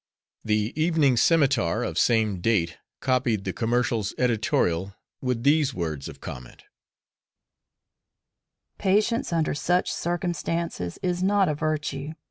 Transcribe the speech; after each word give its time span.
The 0.43 0.73
Evening 0.75 1.15
Scimitar 1.15 1.83
of 1.83 1.99
same 1.99 2.39
date, 2.41 2.79
copied 3.01 3.43
the 3.43 3.53
Commercial's 3.53 4.15
editorial 4.17 4.95
with 5.21 5.43
these 5.43 5.75
words 5.75 6.09
of 6.09 6.19
comment: 6.19 6.63
Patience 8.79 9.31
under 9.31 9.53
such 9.53 9.93
circumstances 9.93 10.97
is 11.03 11.21
not 11.21 11.47
a 11.49 11.53
virtue. 11.53 12.13